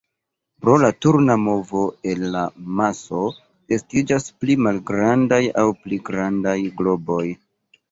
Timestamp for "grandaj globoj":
6.11-7.25